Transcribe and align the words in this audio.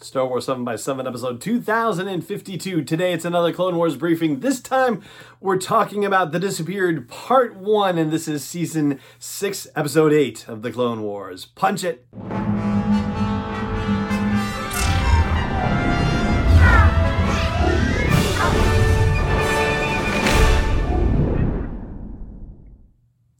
Star 0.00 0.26
Wars 0.26 0.46
7 0.46 0.64
by 0.64 0.74
7 0.74 1.06
episode 1.06 1.40
2052. 1.40 2.82
Today 2.82 3.12
it's 3.12 3.24
another 3.24 3.52
Clone 3.52 3.76
Wars 3.76 3.96
briefing. 3.96 4.40
This 4.40 4.60
time 4.60 5.02
we're 5.40 5.56
talking 5.56 6.04
about 6.04 6.32
The 6.32 6.40
Disappeared 6.40 7.08
Part 7.08 7.54
1, 7.54 7.96
and 7.96 8.10
this 8.10 8.26
is 8.26 8.44
Season 8.44 8.98
6, 9.20 9.68
Episode 9.76 10.12
8 10.12 10.48
of 10.48 10.62
The 10.62 10.72
Clone 10.72 11.02
Wars. 11.02 11.44
Punch 11.44 11.84
it! 11.84 12.06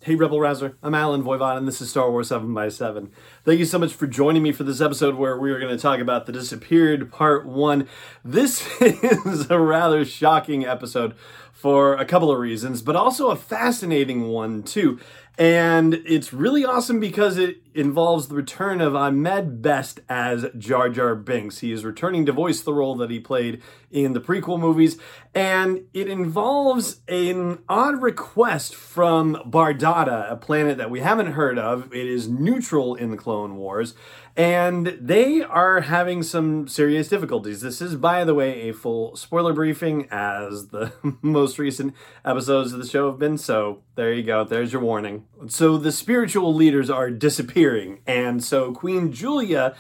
Hey, 0.04 0.16
Rebel 0.16 0.38
Rouser. 0.38 0.76
I'm 0.82 0.94
Allen 0.94 1.22
Voivod, 1.22 1.56
and 1.56 1.66
this 1.66 1.80
is 1.80 1.88
Star 1.88 2.10
Wars 2.10 2.28
7 2.28 2.52
by 2.52 2.68
7 2.68 3.10
Thank 3.42 3.58
you 3.58 3.64
so 3.64 3.78
much 3.78 3.94
for 3.94 4.06
joining 4.06 4.42
me 4.42 4.52
for 4.52 4.62
this 4.62 4.82
episode 4.82 5.14
where 5.14 5.38
we 5.38 5.50
are 5.50 5.58
going 5.58 5.74
to 5.74 5.80
talk 5.80 5.98
about 5.98 6.26
The 6.26 6.32
Disappeared 6.32 7.10
Part 7.10 7.46
1. 7.46 7.88
This 8.22 8.68
is 8.82 9.50
a 9.50 9.58
rather 9.58 10.04
shocking 10.04 10.66
episode 10.66 11.14
for 11.54 11.94
a 11.94 12.04
couple 12.04 12.30
of 12.30 12.38
reasons, 12.38 12.82
but 12.82 12.96
also 12.96 13.30
a 13.30 13.36
fascinating 13.36 14.28
one, 14.28 14.62
too. 14.62 15.00
And 15.36 15.94
it's 16.06 16.32
really 16.32 16.64
awesome 16.64 17.00
because 17.00 17.38
it 17.38 17.56
involves 17.74 18.28
the 18.28 18.36
return 18.36 18.80
of 18.80 18.94
Ahmed 18.94 19.60
Best 19.60 19.98
as 20.08 20.46
Jar 20.56 20.88
Jar 20.88 21.16
Binks. 21.16 21.58
He 21.58 21.72
is 21.72 21.84
returning 21.84 22.24
to 22.26 22.32
voice 22.32 22.60
the 22.60 22.72
role 22.72 22.94
that 22.96 23.10
he 23.10 23.18
played 23.18 23.60
in 23.90 24.12
the 24.12 24.20
prequel 24.20 24.60
movies, 24.60 24.96
and 25.34 25.82
it 25.92 26.08
involves 26.08 27.00
an 27.08 27.58
odd 27.68 28.00
request 28.00 28.76
from 28.76 29.34
Bardotta, 29.44 30.30
a 30.30 30.36
planet 30.36 30.78
that 30.78 30.90
we 30.90 31.00
haven't 31.00 31.32
heard 31.32 31.58
of. 31.58 31.92
It 31.92 32.06
is 32.06 32.28
neutral 32.28 32.94
in 32.94 33.10
the 33.10 33.16
Clone 33.16 33.56
Wars, 33.56 33.94
and 34.36 34.98
they 35.00 35.42
are 35.42 35.80
having 35.80 36.22
some 36.22 36.68
serious 36.68 37.08
difficulties. 37.08 37.60
This 37.60 37.80
is, 37.80 37.96
by 37.96 38.24
the 38.24 38.34
way, 38.34 38.68
a 38.68 38.72
full 38.72 39.16
spoiler 39.16 39.52
briefing, 39.52 40.06
as 40.12 40.68
the 40.68 40.92
most 41.22 41.58
recent 41.58 41.94
episodes 42.24 42.72
of 42.72 42.78
the 42.78 42.86
show 42.86 43.10
have 43.10 43.18
been. 43.18 43.36
So 43.36 43.82
there 43.96 44.12
you 44.12 44.22
go. 44.22 44.44
There's 44.44 44.72
your 44.72 44.82
warning. 44.82 45.23
So 45.48 45.76
the 45.76 45.92
spiritual 45.92 46.54
leaders 46.54 46.88
are 46.90 47.10
disappearing, 47.10 48.00
and 48.06 48.42
so 48.42 48.72
Queen 48.72 49.12
Julia 49.12 49.74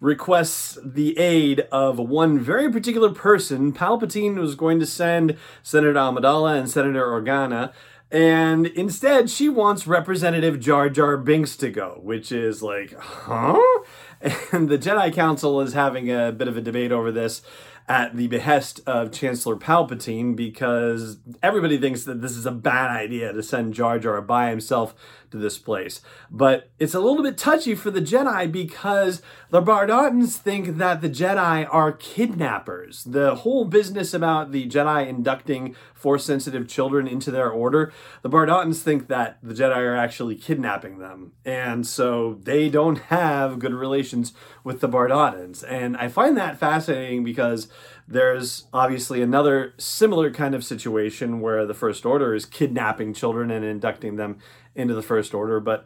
requests 0.00 0.78
the 0.84 1.18
aid 1.18 1.60
of 1.72 1.98
one 1.98 2.38
very 2.38 2.70
particular 2.70 3.10
person. 3.10 3.72
Palpatine 3.72 4.36
was 4.36 4.54
going 4.54 4.78
to 4.78 4.86
send 4.86 5.36
Senator 5.62 5.94
Amidala 5.94 6.58
and 6.58 6.70
Senator 6.70 7.04
Organa. 7.04 7.72
And 8.10 8.68
instead, 8.68 9.28
she 9.28 9.48
wants 9.50 9.86
Representative 9.86 10.60
Jar 10.60 10.88
Jar 10.88 11.18
Binks 11.18 11.56
to 11.58 11.68
go, 11.68 12.00
which 12.02 12.32
is 12.32 12.62
like, 12.62 12.94
huh? 12.98 13.58
And 14.52 14.68
the 14.68 14.78
Jedi 14.78 15.12
Council 15.12 15.60
is 15.60 15.74
having 15.74 16.10
a 16.10 16.32
bit 16.32 16.48
of 16.48 16.56
a 16.56 16.60
debate 16.60 16.90
over 16.90 17.12
this 17.12 17.42
at 17.88 18.16
the 18.16 18.26
behest 18.28 18.80
of 18.86 19.10
Chancellor 19.10 19.56
Palpatine 19.56 20.36
because 20.36 21.16
everybody 21.42 21.78
thinks 21.78 22.04
that 22.04 22.20
this 22.20 22.36
is 22.36 22.44
a 22.44 22.52
bad 22.52 22.90
idea 22.90 23.32
to 23.32 23.42
send 23.42 23.72
Jar 23.72 23.98
Jar 23.98 24.20
by 24.20 24.50
himself 24.50 24.94
to 25.30 25.38
this 25.38 25.58
place. 25.58 26.00
But 26.30 26.70
it's 26.78 26.94
a 26.94 27.00
little 27.00 27.22
bit 27.22 27.38
touchy 27.38 27.74
for 27.74 27.90
the 27.90 28.00
Jedi 28.00 28.50
because 28.50 29.22
the 29.50 29.62
Bardottans 29.62 30.36
think 30.36 30.76
that 30.78 31.00
the 31.00 31.08
Jedi 31.08 31.66
are 31.70 31.92
kidnappers. 31.92 33.04
The 33.04 33.36
whole 33.36 33.64
business 33.64 34.14
about 34.14 34.52
the 34.52 34.68
Jedi 34.68 35.06
inducting 35.06 35.74
force 35.94 36.24
sensitive 36.24 36.68
children 36.68 37.08
into 37.08 37.30
their 37.30 37.50
order, 37.50 37.92
the 38.22 38.30
Bardottans 38.30 38.80
think 38.80 39.08
that 39.08 39.38
the 39.42 39.54
Jedi 39.54 39.76
are 39.76 39.96
actually 39.96 40.36
kidnapping 40.36 40.98
them. 40.98 41.32
And 41.44 41.86
so 41.86 42.38
they 42.42 42.68
don't 42.68 42.98
have 42.98 43.58
good 43.58 43.74
relations 43.74 44.32
with 44.62 44.80
the 44.80 44.88
Bardottans. 44.88 45.64
And 45.66 45.96
I 45.96 46.08
find 46.08 46.36
that 46.36 46.58
fascinating 46.58 47.24
because 47.24 47.68
there's 48.06 48.64
obviously 48.72 49.22
another 49.22 49.74
similar 49.78 50.30
kind 50.30 50.54
of 50.54 50.64
situation 50.64 51.40
where 51.40 51.66
the 51.66 51.74
First 51.74 52.06
Order 52.06 52.34
is 52.34 52.46
kidnapping 52.46 53.14
children 53.14 53.50
and 53.50 53.64
inducting 53.64 54.16
them 54.16 54.38
into 54.74 54.94
the 54.94 55.02
First 55.02 55.34
Order, 55.34 55.60
but 55.60 55.84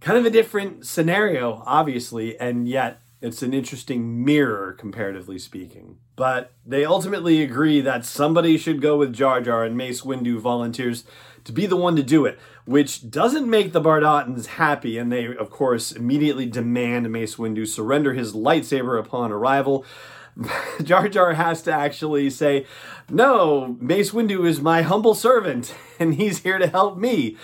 kind 0.00 0.18
of 0.18 0.24
a 0.24 0.30
different 0.30 0.86
scenario, 0.86 1.62
obviously, 1.66 2.38
and 2.38 2.68
yet 2.68 3.00
it's 3.20 3.42
an 3.42 3.54
interesting 3.54 4.24
mirror, 4.24 4.72
comparatively 4.72 5.38
speaking. 5.38 5.98
But 6.16 6.52
they 6.66 6.84
ultimately 6.84 7.42
agree 7.42 7.80
that 7.80 8.04
somebody 8.04 8.58
should 8.58 8.82
go 8.82 8.96
with 8.96 9.12
Jar 9.12 9.40
Jar, 9.40 9.64
and 9.64 9.76
Mace 9.76 10.02
Windu 10.02 10.38
volunteers 10.38 11.04
to 11.44 11.52
be 11.52 11.66
the 11.66 11.76
one 11.76 11.96
to 11.96 12.02
do 12.02 12.24
it, 12.26 12.38
which 12.64 13.10
doesn't 13.10 13.48
make 13.48 13.72
the 13.72 13.80
Bardottans 13.80 14.46
happy, 14.46 14.98
and 14.98 15.10
they, 15.10 15.34
of 15.36 15.50
course, 15.50 15.92
immediately 15.92 16.46
demand 16.46 17.10
Mace 17.10 17.36
Windu 17.36 17.66
surrender 17.66 18.12
his 18.12 18.34
lightsaber 18.34 18.98
upon 18.98 19.32
arrival. 19.32 19.84
Jar 20.82 21.08
Jar 21.08 21.34
has 21.34 21.62
to 21.62 21.72
actually 21.72 22.30
say, 22.30 22.66
No, 23.08 23.76
Mace 23.80 24.12
Windu 24.12 24.46
is 24.46 24.60
my 24.60 24.82
humble 24.82 25.14
servant, 25.14 25.74
and 25.98 26.14
he's 26.14 26.40
here 26.40 26.58
to 26.58 26.66
help 26.66 26.98
me. 26.98 27.36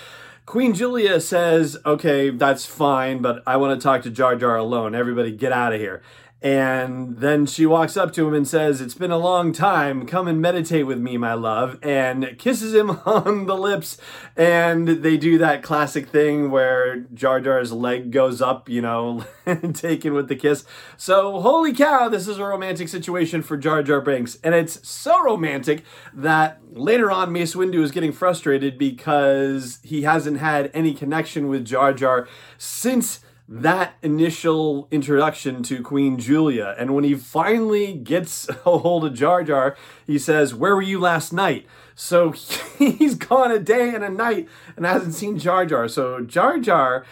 Queen 0.46 0.74
Julia 0.74 1.20
says, 1.20 1.76
Okay, 1.84 2.30
that's 2.30 2.64
fine, 2.64 3.20
but 3.20 3.42
I 3.46 3.56
want 3.56 3.78
to 3.78 3.82
talk 3.82 4.02
to 4.02 4.10
Jar 4.10 4.36
Jar 4.36 4.56
alone. 4.56 4.94
Everybody 4.94 5.32
get 5.32 5.52
out 5.52 5.72
of 5.72 5.80
here. 5.80 6.02
And 6.40 7.18
then 7.18 7.46
she 7.46 7.66
walks 7.66 7.96
up 7.96 8.12
to 8.12 8.28
him 8.28 8.32
and 8.32 8.46
says, 8.46 8.80
It's 8.80 8.94
been 8.94 9.10
a 9.10 9.18
long 9.18 9.52
time. 9.52 10.06
Come 10.06 10.28
and 10.28 10.40
meditate 10.40 10.86
with 10.86 10.98
me, 11.00 11.16
my 11.16 11.34
love. 11.34 11.78
And 11.82 12.38
kisses 12.38 12.74
him 12.74 12.90
on 13.06 13.46
the 13.46 13.56
lips. 13.56 13.98
And 14.36 14.86
they 14.88 15.16
do 15.16 15.36
that 15.38 15.64
classic 15.64 16.08
thing 16.10 16.52
where 16.52 17.00
Jar 17.12 17.40
Jar's 17.40 17.72
leg 17.72 18.12
goes 18.12 18.40
up, 18.40 18.68
you 18.68 18.80
know, 18.80 19.24
taken 19.72 20.14
with 20.14 20.28
the 20.28 20.36
kiss. 20.36 20.64
So, 20.96 21.40
holy 21.40 21.72
cow, 21.72 22.08
this 22.08 22.28
is 22.28 22.38
a 22.38 22.44
romantic 22.44 22.88
situation 22.88 23.42
for 23.42 23.56
Jar 23.56 23.82
Jar 23.82 24.00
Binks. 24.00 24.38
And 24.44 24.54
it's 24.54 24.86
so 24.88 25.20
romantic 25.20 25.82
that 26.14 26.60
later 26.70 27.10
on, 27.10 27.32
Mace 27.32 27.56
Windu 27.56 27.82
is 27.82 27.90
getting 27.90 28.12
frustrated 28.12 28.78
because 28.78 29.80
he 29.82 30.02
hasn't 30.02 30.38
had 30.38 30.70
any 30.72 30.94
connection 30.94 31.48
with 31.48 31.64
Jar 31.64 31.92
Jar 31.92 32.28
since 32.58 33.24
that 33.48 33.94
initial 34.02 34.86
introduction 34.90 35.62
to 35.62 35.82
Queen 35.82 36.18
Julia. 36.18 36.74
And 36.78 36.94
when 36.94 37.04
he 37.04 37.14
finally 37.14 37.94
gets 37.94 38.48
a 38.66 38.78
hold 38.78 39.06
of 39.06 39.14
Jar 39.14 39.42
Jar, 39.42 39.76
he 40.06 40.18
says, 40.18 40.54
Where 40.54 40.76
were 40.76 40.82
you 40.82 41.00
last 41.00 41.32
night? 41.32 41.66
So 41.94 42.32
he's 42.78 43.14
gone 43.14 43.50
a 43.50 43.58
day 43.58 43.94
and 43.94 44.04
a 44.04 44.10
night 44.10 44.48
and 44.76 44.84
hasn't 44.84 45.14
seen 45.14 45.38
Jar 45.38 45.64
Jar. 45.64 45.88
So 45.88 46.20
Jar 46.20 46.58
Jar 46.58 47.04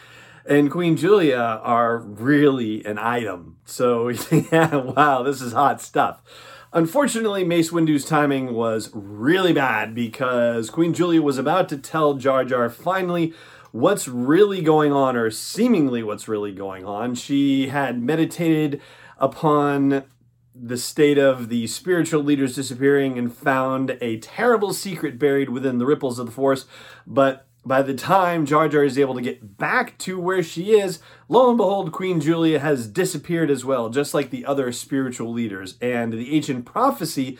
and 0.44 0.70
Queen 0.70 0.96
Julia 0.96 1.60
are 1.62 1.98
really 1.98 2.84
an 2.84 2.98
item. 2.98 3.56
So, 3.64 4.08
yeah, 4.30 4.76
wow, 4.76 5.22
this 5.22 5.40
is 5.40 5.52
hot 5.52 5.80
stuff. 5.80 6.22
Unfortunately, 6.72 7.42
Mace 7.42 7.72
Windu's 7.72 8.04
timing 8.04 8.52
was 8.52 8.90
really 8.92 9.52
bad 9.52 9.94
because 9.94 10.68
Queen 10.68 10.92
Julia 10.92 11.22
was 11.22 11.38
about 11.38 11.68
to 11.70 11.78
tell 11.78 12.14
Jar 12.14 12.44
Jar 12.44 12.68
finally 12.68 13.32
what's 13.72 14.08
really 14.08 14.62
going 14.62 14.92
on, 14.92 15.16
or 15.16 15.30
seemingly 15.30 16.02
what's 16.02 16.28
really 16.28 16.52
going 16.52 16.84
on. 16.84 17.14
She 17.14 17.68
had 17.68 18.02
meditated 18.02 18.80
upon 19.18 20.04
the 20.54 20.78
state 20.78 21.18
of 21.18 21.48
the 21.48 21.66
spiritual 21.66 22.22
leaders 22.22 22.54
disappearing 22.54 23.18
and 23.18 23.34
found 23.34 23.98
a 24.00 24.18
terrible 24.18 24.72
secret 24.72 25.18
buried 25.18 25.50
within 25.50 25.78
the 25.78 25.86
ripples 25.86 26.18
of 26.18 26.26
the 26.26 26.32
Force. 26.32 26.64
But 27.06 27.46
by 27.64 27.82
the 27.82 27.94
time 27.94 28.46
Jar 28.46 28.68
Jar 28.68 28.84
is 28.84 28.98
able 28.98 29.14
to 29.14 29.20
get 29.20 29.58
back 29.58 29.98
to 29.98 30.18
where 30.18 30.42
she 30.42 30.78
is, 30.78 31.00
lo 31.28 31.48
and 31.48 31.58
behold, 31.58 31.92
Queen 31.92 32.20
Julia 32.20 32.60
has 32.60 32.86
disappeared 32.86 33.50
as 33.50 33.64
well, 33.64 33.90
just 33.90 34.14
like 34.14 34.30
the 34.30 34.46
other 34.46 34.70
spiritual 34.72 35.32
leaders. 35.32 35.76
And 35.82 36.12
the 36.12 36.34
ancient 36.34 36.64
prophecy 36.64 37.38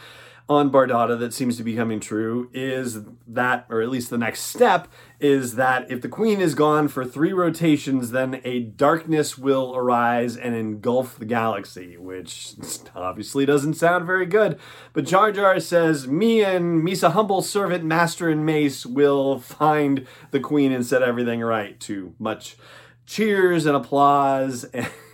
on 0.49 0.71
Bardotta 0.71 1.19
that 1.19 1.35
seems 1.35 1.57
to 1.57 1.65
be 1.65 1.75
coming 1.75 1.99
true 1.99 2.49
is 2.53 3.01
that, 3.27 3.67
or 3.69 3.83
at 3.83 3.89
least 3.89 4.11
the 4.11 4.19
next 4.19 4.43
step, 4.43 4.87
is 5.19 5.57
that 5.57 5.91
if 5.91 6.01
the 6.01 6.09
queen 6.09 6.41
is 6.41 6.55
gone 6.55 6.87
for 6.87 7.05
three 7.05 7.33
rotations, 7.33 8.13
then 8.13 8.41
a 8.45 8.61
darkness 8.61 9.37
will 9.37 9.75
arise 9.75 10.37
and 10.37 10.55
engulf 10.55 11.19
the 11.19 11.25
galaxy, 11.25 11.97
which 11.97 12.55
obviously 12.95 13.45
doesn't 13.45 13.75
sound 13.75 14.07
very 14.07 14.27
good. 14.27 14.57
But 14.93 15.05
Jar 15.07 15.33
Jar 15.33 15.59
says, 15.59 16.07
Me 16.07 16.45
and 16.45 16.81
Misa 16.87 17.11
humble 17.11 17.43
servant, 17.43 17.83
master 17.85 18.29
and 18.29 18.47
mace 18.47 18.87
will 18.87 19.41
find 19.41 20.07
the 20.31 20.41
queen 20.41 20.71
and 20.71 20.87
set 20.87 21.03
everything 21.03 21.41
right, 21.41 21.79
to 21.81 22.15
much 22.21 22.57
cheers 23.05 23.67
and 23.67 23.75
applause. 23.75 24.63
and 24.65 24.89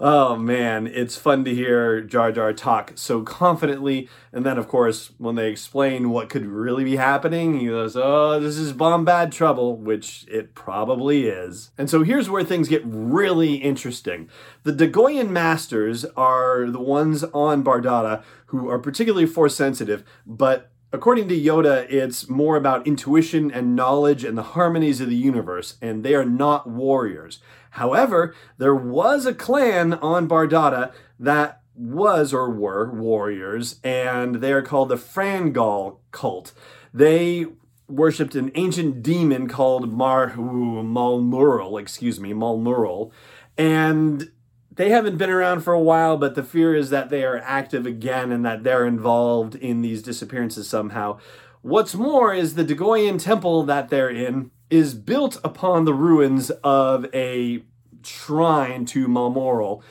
oh 0.00 0.36
man, 0.36 0.86
it's 0.86 1.16
fun 1.16 1.44
to 1.44 1.54
hear 1.54 2.00
Jar 2.00 2.32
Jar 2.32 2.52
talk 2.52 2.92
so 2.96 3.22
confidently. 3.22 4.08
And 4.32 4.44
then, 4.44 4.58
of 4.58 4.68
course, 4.68 5.12
when 5.18 5.34
they 5.34 5.50
explain 5.50 6.10
what 6.10 6.28
could 6.28 6.46
really 6.46 6.84
be 6.84 6.96
happening, 6.96 7.58
he 7.60 7.68
goes, 7.68 7.96
Oh, 7.96 8.38
this 8.38 8.56
is 8.56 8.72
bombad 8.72 9.32
trouble, 9.32 9.76
which 9.76 10.26
it 10.28 10.54
probably 10.54 11.28
is. 11.28 11.70
And 11.78 11.88
so 11.88 12.02
here's 12.02 12.28
where 12.28 12.44
things 12.44 12.68
get 12.68 12.82
really 12.84 13.54
interesting. 13.54 14.28
The 14.64 14.72
Dagoyan 14.72 15.30
Masters 15.30 16.04
are 16.16 16.66
the 16.70 16.80
ones 16.80 17.24
on 17.24 17.64
Bardotta 17.64 18.22
who 18.46 18.68
are 18.68 18.78
particularly 18.78 19.26
force 19.26 19.56
sensitive, 19.56 20.04
but 20.26 20.70
According 20.92 21.28
to 21.28 21.40
Yoda, 21.40 21.90
it's 21.90 22.28
more 22.28 22.56
about 22.56 22.86
intuition 22.86 23.50
and 23.50 23.74
knowledge 23.74 24.22
and 24.22 24.38
the 24.38 24.42
harmonies 24.42 25.00
of 25.00 25.08
the 25.08 25.16
universe, 25.16 25.76
and 25.82 26.04
they 26.04 26.14
are 26.14 26.24
not 26.24 26.68
warriors. 26.68 27.40
However, 27.70 28.34
there 28.56 28.74
was 28.74 29.26
a 29.26 29.34
clan 29.34 29.94
on 29.94 30.28
Bardotta 30.28 30.92
that 31.18 31.60
was 31.74 32.32
or 32.32 32.50
were 32.50 32.90
warriors, 32.90 33.80
and 33.82 34.36
they 34.36 34.52
are 34.52 34.62
called 34.62 34.88
the 34.88 34.96
Frangawl 34.96 35.98
cult. 36.12 36.52
They 36.94 37.46
worshipped 37.88 38.34
an 38.34 38.50
ancient 38.54 39.02
demon 39.02 39.48
called 39.48 39.92
Mar 39.92 40.30
Malmural, 40.30 41.80
excuse 41.80 42.18
me, 42.18 42.32
Malmural, 42.32 43.10
and 43.58 44.30
they 44.76 44.90
haven't 44.90 45.16
been 45.16 45.30
around 45.30 45.62
for 45.62 45.72
a 45.72 45.80
while, 45.80 46.16
but 46.16 46.34
the 46.34 46.42
fear 46.42 46.74
is 46.74 46.90
that 46.90 47.10
they 47.10 47.24
are 47.24 47.38
active 47.38 47.86
again 47.86 48.30
and 48.30 48.44
that 48.44 48.62
they're 48.62 48.86
involved 48.86 49.54
in 49.56 49.82
these 49.82 50.02
disappearances 50.02 50.68
somehow. 50.68 51.18
What's 51.62 51.94
more 51.94 52.32
is 52.32 52.54
the 52.54 52.64
Dagoyan 52.64 53.20
temple 53.20 53.64
that 53.64 53.88
they're 53.88 54.10
in 54.10 54.50
is 54.70 54.94
built 54.94 55.38
upon 55.42 55.84
the 55.84 55.94
ruins 55.94 56.50
of 56.62 57.06
a 57.14 57.62
shrine 58.04 58.84
to 58.86 59.08
Malmoral. 59.08 59.82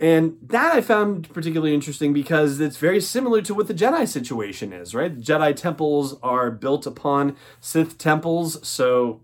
And 0.00 0.36
that 0.42 0.74
I 0.74 0.80
found 0.80 1.32
particularly 1.32 1.72
interesting 1.72 2.12
because 2.12 2.60
it's 2.60 2.76
very 2.76 3.00
similar 3.00 3.40
to 3.42 3.54
what 3.54 3.68
the 3.68 3.74
Jedi 3.74 4.06
situation 4.06 4.72
is, 4.72 4.94
right? 4.94 5.18
Jedi 5.18 5.54
temples 5.56 6.18
are 6.22 6.50
built 6.50 6.86
upon 6.86 7.36
Sith 7.60 7.96
temples, 7.96 8.66
so 8.66 9.20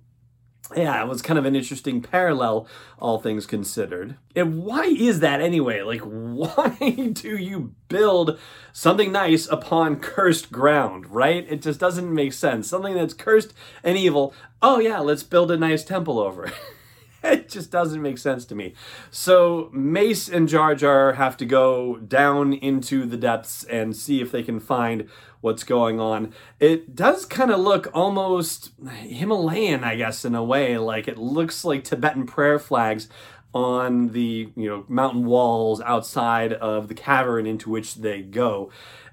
yeah, 0.77 1.03
it 1.03 1.09
was 1.09 1.23
kind 1.23 1.39
of 1.39 1.45
an 1.45 1.57
interesting 1.57 2.01
parallel, 2.01 2.67
all 2.99 3.19
things 3.19 3.47
considered. 3.47 4.17
And 4.37 4.63
why 4.63 4.85
is 4.85 5.21
that 5.21 5.41
anyway? 5.41 5.83
Like, 5.83 6.01
why 6.05 7.11
do 7.13 7.37
you 7.37 7.75
build 7.89 8.39
something 8.73 9.13
nice 9.13 9.47
upon 9.49 9.97
cursed 9.97 10.53
ground, 10.53 11.07
right? 11.07 11.47
It 11.49 11.63
just 11.63 11.81
doesn't 11.81 12.13
make 12.15 12.33
sense. 12.33 12.69
Something 12.69 12.95
that's 12.95 13.15
cursed 13.15 13.53
and 13.83 13.99
evil, 13.99 14.35
oh 14.63 14.79
yeah, 14.79 15.01
let's 15.01 15.23
build 15.23 15.51
a 15.51 15.57
nice 15.57 15.85
temple 15.85 16.19
over 16.19 16.53
it. 17.25 17.49
just 17.49 17.71
doesn't 17.71 18.03
make 18.03 18.19
sense 18.19 18.45
to 18.47 18.55
me. 18.55 18.75
So 19.11 19.71
Mace 19.73 20.29
and 20.29 20.49
Jar 20.49 20.75
Jar 20.75 21.15
have 21.15 21.37
to 21.39 21.47
go 21.47 21.97
down 21.97 22.53
into 22.53 23.07
the 23.07 23.17
depths 23.17 23.65
and 23.65 23.97
see 23.97 24.21
if 24.21 24.33
they 24.33 24.43
can 24.43 24.61
find 24.61 25.09
what's 25.41 25.65
going 25.65 25.99
on. 26.01 26.33
It 26.59 26.95
does 26.95 27.25
kind 27.25 27.51
of 27.51 27.61
look 27.61 27.89
almost 27.95 28.73
Himalayan, 28.89 29.85
I 29.85 29.97
guess, 29.97 30.25
in 30.25 30.35
a 30.35 30.45
way. 30.45 30.77
Like 30.79 31.09
it 31.09 31.19
looks 31.19 31.65
like 31.65 31.85
Tibetan 31.85 32.27
prayer 32.27 32.59
flags 32.59 33.09
on 33.53 34.09
the 34.09 34.49
you 34.55 34.69
know 34.69 34.85
mountain 34.89 35.25
walls 35.25 35.81
outside 35.81 36.53
of 36.53 36.89
the 36.89 36.95
cavern 36.95 37.47
into 37.47 37.71
which 37.71 37.97
they 37.97 38.23
go. 38.23 38.71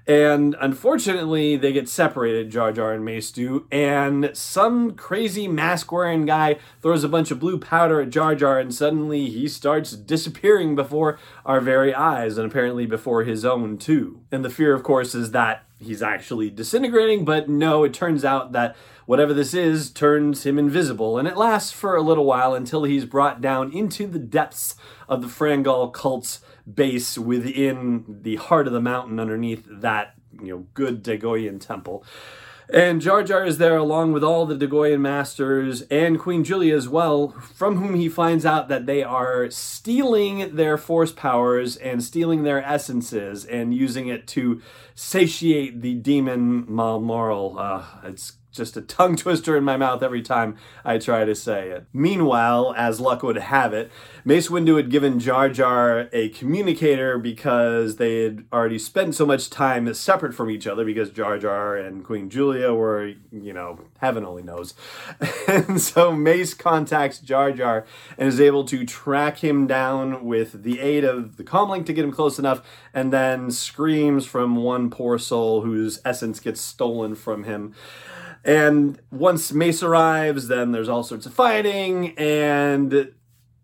And 0.08 0.56
unfortunately, 0.58 1.56
they 1.56 1.74
get 1.74 1.86
separated, 1.86 2.50
Jar 2.50 2.72
Jar 2.72 2.94
and 2.94 3.04
Mace 3.04 3.30
do, 3.30 3.66
and 3.70 4.30
some 4.32 4.92
crazy 4.92 5.46
mask 5.46 5.92
wearing 5.92 6.24
guy 6.24 6.56
throws 6.80 7.04
a 7.04 7.10
bunch 7.10 7.30
of 7.30 7.38
blue 7.38 7.58
powder 7.58 8.00
at 8.00 8.08
Jar 8.08 8.34
Jar, 8.34 8.58
and 8.58 8.74
suddenly 8.74 9.28
he 9.28 9.46
starts 9.46 9.90
disappearing 9.92 10.74
before 10.74 11.18
our 11.44 11.60
very 11.60 11.92
eyes, 11.92 12.38
and 12.38 12.50
apparently 12.50 12.86
before 12.86 13.24
his 13.24 13.44
own, 13.44 13.76
too. 13.76 14.22
And 14.32 14.42
the 14.42 14.50
fear, 14.50 14.72
of 14.72 14.82
course, 14.82 15.14
is 15.14 15.32
that 15.32 15.67
he's 15.78 16.02
actually 16.02 16.50
disintegrating, 16.50 17.24
but 17.24 17.48
no, 17.48 17.84
it 17.84 17.94
turns 17.94 18.24
out 18.24 18.52
that 18.52 18.76
whatever 19.06 19.32
this 19.32 19.54
is 19.54 19.90
turns 19.90 20.44
him 20.44 20.58
invisible, 20.58 21.18
and 21.18 21.26
it 21.26 21.36
lasts 21.36 21.72
for 21.72 21.96
a 21.96 22.02
little 22.02 22.24
while 22.24 22.54
until 22.54 22.84
he's 22.84 23.04
brought 23.04 23.40
down 23.40 23.72
into 23.72 24.06
the 24.06 24.18
depths 24.18 24.74
of 25.08 25.22
the 25.22 25.28
Frangawl 25.28 25.92
cult's 25.92 26.40
base 26.72 27.16
within 27.16 28.04
the 28.22 28.36
heart 28.36 28.66
of 28.66 28.72
the 28.72 28.80
mountain 28.80 29.18
underneath 29.18 29.64
that, 29.68 30.14
you 30.42 30.48
know, 30.48 30.66
good 30.74 31.02
Dagoyan 31.02 31.60
temple. 31.60 32.04
And 32.70 33.00
Jar 33.00 33.22
Jar 33.22 33.46
is 33.46 33.56
there 33.56 33.78
along 33.78 34.12
with 34.12 34.22
all 34.22 34.44
the 34.44 34.54
Dagoyan 34.54 35.00
masters 35.00 35.82
and 35.82 36.18
Queen 36.18 36.44
Julia 36.44 36.76
as 36.76 36.86
well, 36.86 37.30
from 37.54 37.76
whom 37.76 37.94
he 37.94 38.10
finds 38.10 38.44
out 38.44 38.68
that 38.68 38.84
they 38.84 39.02
are 39.02 39.50
stealing 39.50 40.54
their 40.54 40.76
force 40.76 41.10
powers 41.10 41.76
and 41.76 42.04
stealing 42.04 42.42
their 42.42 42.62
essences 42.62 43.46
and 43.46 43.72
using 43.72 44.08
it 44.08 44.26
to 44.28 44.60
satiate 44.94 45.80
the 45.80 45.94
demon 45.94 46.66
Malmoral. 46.66 47.58
Uh, 47.58 47.84
it's 48.06 48.32
just 48.50 48.76
a 48.76 48.80
tongue 48.80 49.16
twister 49.16 49.56
in 49.56 49.64
my 49.64 49.76
mouth 49.76 50.02
every 50.02 50.22
time 50.22 50.56
I 50.84 50.98
try 50.98 51.24
to 51.24 51.34
say 51.34 51.70
it. 51.70 51.86
Meanwhile, 51.92 52.74
as 52.76 53.00
luck 53.00 53.22
would 53.22 53.36
have 53.36 53.72
it, 53.72 53.90
Mace 54.24 54.48
Windu 54.48 54.76
had 54.76 54.90
given 54.90 55.18
Jar 55.18 55.48
Jar 55.48 56.08
a 56.12 56.28
communicator 56.30 57.18
because 57.18 57.96
they 57.96 58.22
had 58.22 58.44
already 58.52 58.78
spent 58.78 59.14
so 59.14 59.24
much 59.24 59.50
time 59.50 59.92
separate 59.94 60.34
from 60.34 60.50
each 60.50 60.66
other 60.66 60.84
because 60.84 61.10
Jar 61.10 61.38
Jar 61.38 61.76
and 61.76 62.04
Queen 62.04 62.28
Julia 62.28 62.74
were, 62.74 63.14
you 63.32 63.52
know, 63.52 63.80
heaven 63.98 64.24
only 64.24 64.42
knows. 64.42 64.74
and 65.48 65.80
so 65.80 66.12
Mace 66.12 66.54
contacts 66.54 67.18
Jar 67.18 67.52
Jar 67.52 67.86
and 68.16 68.28
is 68.28 68.40
able 68.40 68.64
to 68.64 68.84
track 68.84 69.38
him 69.38 69.66
down 69.66 70.24
with 70.24 70.62
the 70.62 70.80
aid 70.80 71.04
of 71.04 71.36
the 71.36 71.44
comlink 71.44 71.86
to 71.86 71.92
get 71.92 72.04
him 72.04 72.12
close 72.12 72.38
enough 72.38 72.62
and 72.92 73.12
then 73.12 73.50
screams 73.50 74.26
from 74.26 74.56
one 74.56 74.90
poor 74.90 75.18
soul 75.18 75.62
whose 75.62 76.00
essence 76.04 76.40
gets 76.40 76.60
stolen 76.60 77.14
from 77.14 77.44
him. 77.44 77.74
And 78.44 79.00
once 79.10 79.52
Mace 79.52 79.82
arrives, 79.82 80.48
then 80.48 80.72
there's 80.72 80.88
all 80.88 81.02
sorts 81.02 81.26
of 81.26 81.34
fighting, 81.34 82.16
and 82.16 83.12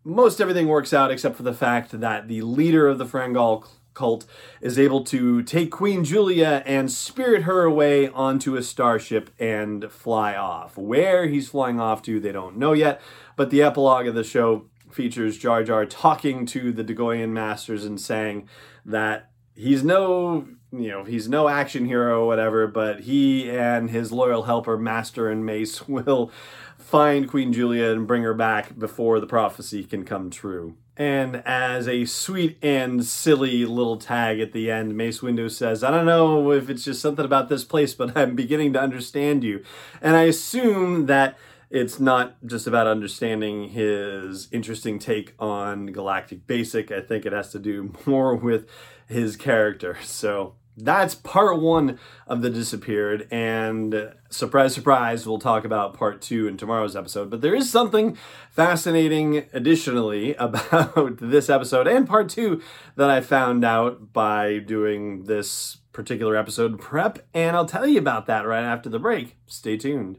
most 0.05 0.41
everything 0.41 0.69
works 0.69 0.93
out 0.93 1.11
except 1.11 1.37
for 1.37 1.43
the 1.43 1.55
fact 1.55 1.99
that 1.99 2.29
the 2.29 2.43
leader 2.43 2.87
of 2.88 2.99
the 2.99 3.06
Frangawl 3.06 3.67
cult 3.94 4.26
is 4.61 4.79
able 4.79 5.05
to 5.05 5.43
take 5.43 5.71
Queen 5.71 6.05
Julia 6.05 6.62
and 6.67 6.91
spirit 6.91 7.43
her 7.43 7.62
away 7.62 8.09
onto 8.09 8.56
a 8.56 8.62
starship 8.62 9.31
and 9.38 9.91
fly 9.91 10.35
off. 10.35 10.76
Where 10.76 11.26
he's 11.26 11.49
flying 11.49 11.81
off 11.81 12.03
to, 12.03 12.21
they 12.21 12.32
don't 12.32 12.59
know 12.59 12.73
yet, 12.73 13.00
but 13.37 13.50
the 13.50 13.62
epilogue 13.62 14.06
of 14.06 14.15
the 14.15 14.25
show 14.25 14.67
features 14.91 15.38
Jar 15.38 15.65
Jar 15.65 15.87
talking 15.87 16.44
to 16.47 16.73
the 16.73 16.85
Dagoyan 16.85 17.31
masters 17.31 17.85
and 17.85 18.00
saying 18.00 18.49
that 18.85 19.31
he's 19.55 19.85
no 19.85 20.47
you 20.73 20.89
know 20.89 21.05
he's 21.05 21.28
no 21.28 21.49
action 21.49 21.87
hero 21.87 22.23
or 22.23 22.26
whatever 22.26 22.67
but 22.67 23.00
he 23.00 23.49
and 23.50 23.90
his 23.90 24.11
loyal 24.11 24.45
helper 24.45 24.76
master 24.76 25.31
and 25.31 25.47
mace 25.47 25.87
will 25.88 26.31
find 26.78 27.28
queen 27.28 27.52
julia 27.52 27.90
and 27.90 28.07
bring 28.07 28.23
her 28.23 28.35
back 28.35 28.78
before 28.78 29.21
the 29.21 29.26
prophecy 29.26 29.85
can 29.85 30.05
come 30.05 30.31
true 30.31 30.76
and 30.97 31.37
as 31.45 31.88
a 31.88 32.05
sweet 32.05 32.57
and 32.62 33.05
silly 33.05 33.64
little 33.64 33.97
tag 33.97 34.40
at 34.40 34.52
the 34.52 34.71
end 34.71 34.97
mace 34.97 35.21
windu 35.21 35.50
says 35.50 35.85
i 35.85 35.90
don't 35.90 36.07
know 36.07 36.50
if 36.50 36.69
it's 36.69 36.85
just 36.85 37.00
something 37.00 37.25
about 37.25 37.49
this 37.49 37.64
place 37.64 37.95
but 37.95 38.17
i'm 38.17 38.35
beginning 38.35 38.73
to 38.73 38.81
understand 38.81 39.45
you 39.45 39.62
and 40.02 40.17
i 40.17 40.23
assume 40.23 41.07
that 41.07 41.37
it's 41.71 41.99
not 41.99 42.37
just 42.47 42.69
about 42.69 42.87
understanding 42.87 43.71
his 43.71 44.49
interesting 44.52 45.00
take 45.00 45.35
on 45.40 45.87
Galactic 45.87 46.47
Basic. 46.47 46.93
I 46.93 47.00
think 47.00 47.26
it 47.26 47.33
has 47.33 47.50
to 47.50 47.59
do 47.59 47.93
more 48.07 48.37
with 48.37 48.69
his 49.08 49.37
character. 49.37 49.99
So 50.02 50.54
that's 50.76 51.14
part 51.14 51.61
one 51.61 51.99
of 52.26 52.42
The 52.42 52.50
Disappeared. 52.50 53.28
And 53.30 54.12
surprise, 54.30 54.75
surprise, 54.75 55.26
we'll 55.26 55.38
talk 55.38 55.64
about 55.64 55.94
part 55.94 56.20
two 56.20 56.49
in 56.49 56.56
tomorrow's 56.56 56.96
episode. 56.96 57.30
But 57.30 57.40
there 57.40 57.54
is 57.54 57.70
something 57.70 58.16
fascinating 58.50 59.46
additionally 59.52 60.34
about 60.38 61.18
this 61.18 61.49
episode 61.49 61.87
and 61.87 62.08
part 62.08 62.28
two 62.28 62.62
that 62.96 63.11
I 63.11 63.20
found 63.20 63.64
out 63.64 64.12
by 64.12 64.58
doing 64.58 65.25
this 65.25 65.78
particular 65.92 66.37
episode 66.37 66.80
prep. 66.80 67.25
And 67.32 67.56
I'll 67.56 67.66
tell 67.66 67.87
you 67.87 67.99
about 67.99 68.26
that 68.26 68.46
right 68.46 68.64
after 68.64 68.88
the 68.88 68.99
break. 68.99 69.37
Stay 69.46 69.76
tuned. 69.76 70.18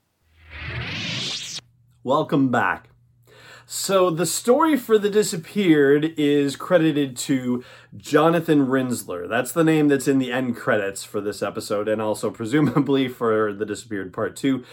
Welcome 2.03 2.49
back. 2.49 2.89
So 3.67 4.09
the 4.09 4.25
story 4.25 4.75
for 4.75 4.97
The 4.97 5.09
Disappeared 5.09 6.15
is 6.17 6.55
credited 6.55 7.15
to 7.17 7.63
Jonathan 7.95 8.65
Rinzler. 8.65 9.29
That's 9.29 9.51
the 9.51 9.63
name 9.63 9.87
that's 9.87 10.07
in 10.07 10.17
the 10.17 10.31
end 10.31 10.55
credits 10.55 11.03
for 11.03 11.21
this 11.21 11.43
episode, 11.43 11.87
and 11.87 12.01
also 12.01 12.31
presumably 12.31 13.07
for 13.07 13.53
The 13.53 13.67
Disappeared 13.67 14.13
Part 14.13 14.35
2. 14.35 14.63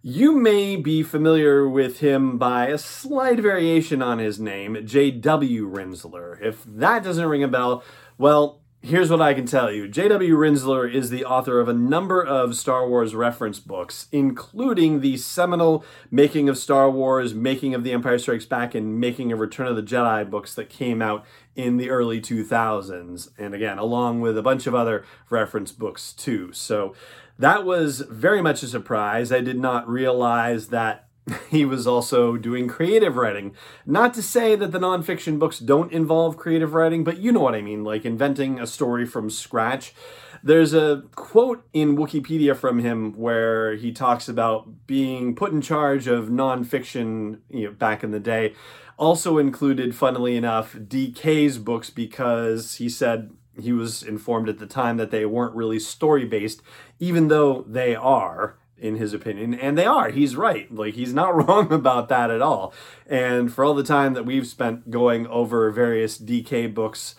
You 0.00 0.32
may 0.32 0.76
be 0.76 1.02
familiar 1.02 1.68
with 1.68 2.00
him 2.00 2.38
by 2.38 2.68
a 2.68 2.78
slight 2.78 3.38
variation 3.38 4.00
on 4.00 4.18
his 4.18 4.40
name, 4.40 4.78
J.W. 4.86 5.70
Rinzler. 5.70 6.40
If 6.40 6.64
that 6.64 7.04
doesn't 7.04 7.26
ring 7.26 7.42
a 7.42 7.48
bell, 7.48 7.84
well, 8.16 8.62
here's 8.80 9.10
what 9.10 9.20
I 9.20 9.34
can 9.34 9.46
tell 9.46 9.72
you. 9.72 9.88
J.W. 9.88 10.36
Rinzler 10.36 10.92
is 10.92 11.10
the 11.10 11.24
author 11.24 11.60
of 11.60 11.68
a 11.68 11.72
number 11.72 12.24
of 12.24 12.56
Star 12.56 12.88
Wars 12.88 13.14
reference 13.14 13.58
books, 13.58 14.06
including 14.12 15.00
the 15.00 15.16
seminal 15.16 15.84
Making 16.10 16.48
of 16.48 16.56
Star 16.56 16.90
Wars, 16.90 17.34
Making 17.34 17.74
of 17.74 17.84
The 17.84 17.92
Empire 17.92 18.18
Strikes 18.18 18.46
Back, 18.46 18.74
and 18.74 19.00
Making 19.00 19.32
of 19.32 19.40
Return 19.40 19.66
of 19.66 19.76
the 19.76 19.82
Jedi 19.82 20.28
books 20.28 20.54
that 20.54 20.68
came 20.68 21.02
out 21.02 21.24
in 21.56 21.76
the 21.76 21.90
early 21.90 22.20
2000s. 22.20 23.28
And 23.36 23.54
again, 23.54 23.78
along 23.78 24.20
with 24.20 24.38
a 24.38 24.42
bunch 24.42 24.66
of 24.66 24.74
other 24.74 25.04
reference 25.28 25.72
books 25.72 26.12
too. 26.12 26.52
So 26.52 26.94
that 27.38 27.64
was 27.64 28.00
very 28.00 28.40
much 28.40 28.62
a 28.62 28.68
surprise. 28.68 29.32
I 29.32 29.40
did 29.40 29.58
not 29.58 29.88
realize 29.88 30.68
that 30.68 31.07
he 31.50 31.64
was 31.64 31.86
also 31.86 32.36
doing 32.36 32.68
creative 32.68 33.16
writing. 33.16 33.54
Not 33.86 34.14
to 34.14 34.22
say 34.22 34.56
that 34.56 34.72
the 34.72 34.78
nonfiction 34.78 35.38
books 35.38 35.58
don't 35.58 35.92
involve 35.92 36.36
creative 36.36 36.74
writing, 36.74 37.04
but 37.04 37.18
you 37.18 37.32
know 37.32 37.40
what 37.40 37.54
I 37.54 37.62
mean, 37.62 37.84
like 37.84 38.04
inventing 38.04 38.60
a 38.60 38.66
story 38.66 39.06
from 39.06 39.30
scratch. 39.30 39.94
There's 40.42 40.72
a 40.72 41.02
quote 41.14 41.66
in 41.72 41.96
Wikipedia 41.96 42.56
from 42.56 42.78
him 42.78 43.12
where 43.14 43.74
he 43.74 43.92
talks 43.92 44.28
about 44.28 44.86
being 44.86 45.34
put 45.34 45.52
in 45.52 45.60
charge 45.60 46.06
of 46.06 46.28
nonfiction 46.28 47.40
you 47.50 47.66
know, 47.66 47.72
back 47.72 48.04
in 48.04 48.12
the 48.12 48.20
day. 48.20 48.54
Also 48.98 49.38
included, 49.38 49.94
funnily 49.94 50.36
enough, 50.36 50.74
DK's 50.74 51.58
books 51.58 51.90
because 51.90 52.76
he 52.76 52.88
said 52.88 53.30
he 53.60 53.72
was 53.72 54.02
informed 54.02 54.48
at 54.48 54.58
the 54.58 54.66
time 54.66 54.96
that 54.96 55.10
they 55.10 55.24
weren't 55.24 55.54
really 55.54 55.78
story 55.78 56.24
based, 56.24 56.62
even 56.98 57.28
though 57.28 57.64
they 57.66 57.94
are 57.94 58.56
in 58.80 58.96
his 58.96 59.12
opinion 59.12 59.54
and 59.54 59.76
they 59.76 59.84
are 59.84 60.10
he's 60.10 60.36
right 60.36 60.72
like 60.74 60.94
he's 60.94 61.12
not 61.12 61.34
wrong 61.48 61.72
about 61.72 62.08
that 62.08 62.30
at 62.30 62.40
all 62.42 62.72
and 63.06 63.52
for 63.52 63.64
all 63.64 63.74
the 63.74 63.82
time 63.82 64.14
that 64.14 64.24
we've 64.24 64.46
spent 64.46 64.90
going 64.90 65.26
over 65.28 65.70
various 65.70 66.18
dk 66.18 66.72
books 66.72 67.14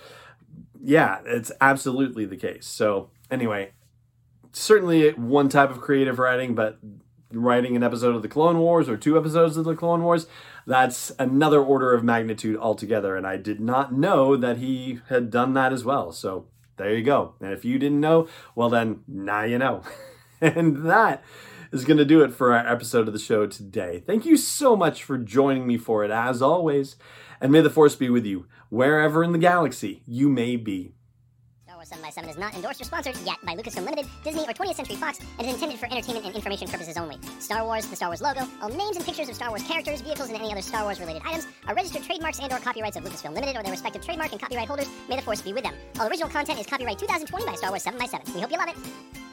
yeah 0.82 1.20
it's 1.26 1.52
absolutely 1.62 2.26
the 2.26 2.38
case 2.38 2.66
so 2.66 3.10
anyway 3.30 3.72
certainly 4.52 5.12
one 5.12 5.50
type 5.50 5.70
of 5.70 5.82
creative 5.82 6.20
writing 6.20 6.56
but 6.56 6.80
writing 7.32 7.76
an 7.76 7.84
episode 7.84 8.16
of 8.16 8.22
the 8.22 8.28
clone 8.28 8.58
wars 8.58 8.90
or 8.90 8.98
two 8.98 9.18
episodes 9.18 9.56
of 9.56 9.66
the 9.66 9.76
clone 9.76 10.02
wars 10.02 10.26
that's 10.70 11.12
another 11.18 11.60
order 11.60 11.96
of 11.96 12.04
magnitude 12.04 12.56
altogether. 12.56 13.16
And 13.16 13.26
I 13.26 13.38
did 13.38 13.60
not 13.60 13.92
know 13.92 14.38
that 14.38 14.58
he 14.58 15.00
had 15.10 15.32
done 15.32 15.56
that 15.56 15.74
as 15.74 15.84
well. 15.84 16.12
So 16.12 16.46
there 16.78 16.96
you 16.96 17.04
go. 17.04 17.34
And 17.42 17.52
if 17.52 17.66
you 17.66 17.80
didn't 17.80 18.00
know, 18.00 18.28
well, 18.54 18.70
then 18.70 19.00
now 19.08 19.44
you 19.44 19.58
know. 19.58 19.82
and 20.56 20.86
that 20.86 21.24
is 21.72 21.86
going 21.86 21.98
to 21.98 22.06
do 22.06 22.24
it 22.24 22.34
for 22.34 22.54
our 22.54 22.68
episode 22.68 23.08
of 23.08 23.14
the 23.14 23.20
show 23.20 23.46
today. 23.46 24.04
Thank 24.06 24.26
you 24.26 24.38
so 24.38 24.76
much 24.76 25.04
for 25.04 25.18
joining 25.18 25.68
me 25.68 25.78
for 25.78 26.04
it, 26.04 26.12
as 26.12 26.42
always. 26.42 26.96
And 27.42 27.52
may 27.52 27.62
the 27.62 27.70
force 27.70 27.96
be 27.96 28.10
with 28.10 28.26
you, 28.26 28.48
wherever 28.70 29.24
in 29.24 29.32
the 29.32 29.38
galaxy 29.38 30.04
you 30.06 30.30
may 30.30 30.56
be. 30.56 30.94
7 31.90 32.04
by 32.04 32.12
7 32.12 32.30
is 32.30 32.38
not 32.38 32.54
endorsed 32.54 32.82
or 32.82 32.84
sponsored 32.84 33.18
yet 33.26 33.38
by 33.44 33.56
Lucasfilm 33.56 33.84
Limited, 33.84 34.06
Disney, 34.24 34.44
or 34.44 34.54
20th 34.54 34.76
Century 34.76 34.96
Fox, 34.96 35.20
and 35.40 35.48
is 35.48 35.54
intended 35.56 35.80
for 35.80 35.88
entertainment 35.88 36.26
and 36.26 36.36
information 36.36 36.68
purposes 36.68 36.98
only. 36.98 37.18
Star 37.40 37.64
Wars, 37.66 37.88
the 37.88 37.96
Star 37.96 38.10
Wars 38.10 38.22
logo, 38.22 38.48
all 38.62 38.70
names 38.70 38.96
and 38.96 39.04
pictures 39.04 39.28
of 39.28 39.36
Star 39.36 39.50
Wars 39.50 39.64
characters, 39.64 40.02
vehicles, 40.02 40.30
and 40.30 40.38
any 40.38 40.52
other 40.52 40.62
Star 40.62 40.84
Wars 40.84 41.00
related 41.00 41.24
items 41.26 41.48
are 41.68 41.74
registered 41.74 42.04
trademarks 42.04 42.40
and 42.40 42.52
or 42.54 42.60
copyrights 42.60 42.98
of 42.98 43.04
Lucasfilm 43.04 43.34
Limited 43.34 43.58
or 43.58 43.64
their 43.64 43.72
respective 43.72 44.06
trademark 44.06 44.32
and 44.32 44.40
copyright 44.40 44.68
holders. 44.68 44.88
May 45.10 45.16
the 45.16 45.24
force 45.24 45.42
be 45.42 45.52
with 45.52 45.64
them. 45.64 45.74
All 46.00 46.08
original 46.08 46.30
content 46.30 46.60
is 46.60 46.68
copyright 46.68 47.00
2020 47.00 47.46
by 47.46 47.56
Star 47.56 47.72
Wars 47.72 47.84
7 47.84 47.98
by 47.98 48.06
7 48.06 48.34
We 48.36 48.42
hope 48.42 48.52
you 48.52 48.58
love 48.58 48.70
it. 48.70 49.29